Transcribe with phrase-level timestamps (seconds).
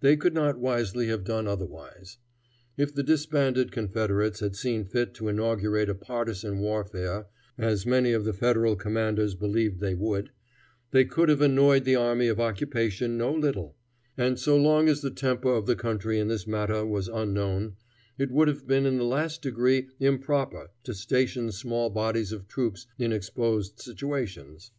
[0.00, 2.16] They could not wisely have done otherwise.
[2.78, 7.26] If the disbanded Confederates had seen fit to inaugurate a partisan warfare,
[7.58, 10.30] as many of the Federal commanders believed they would,
[10.92, 13.76] they could have annoyed the army of occupation no little;
[14.16, 17.76] and so long as the temper of the country in this matter was unknown,
[18.16, 22.86] it would have been in the last degree improper to station small bodies of troops
[22.98, 24.70] in exposed situations.